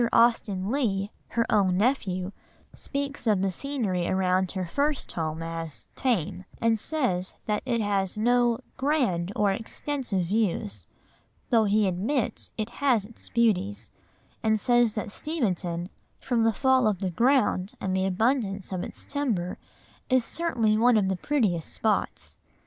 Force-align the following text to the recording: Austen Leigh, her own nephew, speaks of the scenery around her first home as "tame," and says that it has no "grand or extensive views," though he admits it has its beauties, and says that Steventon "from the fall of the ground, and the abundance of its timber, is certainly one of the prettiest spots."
Austen 0.11 0.71
Leigh, 0.71 1.11
her 1.27 1.45
own 1.51 1.77
nephew, 1.77 2.31
speaks 2.73 3.27
of 3.27 3.43
the 3.43 3.51
scenery 3.51 4.07
around 4.07 4.53
her 4.53 4.65
first 4.65 5.11
home 5.11 5.43
as 5.43 5.85
"tame," 5.95 6.43
and 6.59 6.79
says 6.79 7.35
that 7.45 7.61
it 7.67 7.81
has 7.81 8.17
no 8.17 8.57
"grand 8.77 9.31
or 9.35 9.51
extensive 9.51 10.23
views," 10.25 10.87
though 11.51 11.65
he 11.65 11.85
admits 11.87 12.51
it 12.57 12.71
has 12.81 13.05
its 13.05 13.29
beauties, 13.29 13.91
and 14.41 14.59
says 14.59 14.95
that 14.95 15.11
Steventon 15.11 15.91
"from 16.19 16.45
the 16.45 16.53
fall 16.53 16.87
of 16.87 16.97
the 16.97 17.11
ground, 17.11 17.73
and 17.79 17.95
the 17.95 18.07
abundance 18.07 18.71
of 18.71 18.83
its 18.83 19.05
timber, 19.05 19.59
is 20.09 20.25
certainly 20.25 20.75
one 20.79 20.97
of 20.97 21.09
the 21.09 21.15
prettiest 21.15 21.71
spots." 21.71 22.39